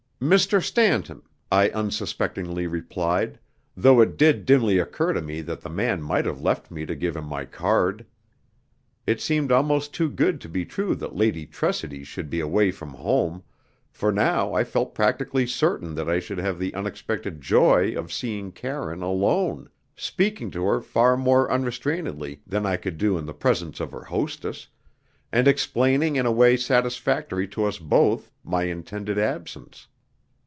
[0.23, 0.61] "Mr.
[0.63, 1.19] Stanton,"
[1.51, 3.39] I unsuspectingly replied,
[3.75, 6.93] though it did dimly occur to me that the man might have left me to
[6.93, 8.05] give him my card.
[9.07, 12.89] It seemed almost too good to be true that Lady Tressidy should be away from
[12.91, 13.41] home,
[13.89, 18.51] for now I felt practically certain that I should have the unexpected joy of seeing
[18.51, 23.79] Karine alone, speaking to her far more unrestrainedly than I could do in the presence
[23.79, 24.67] of her hostess,
[25.31, 29.87] and explaining in a way satisfactory to us both, my intended absence.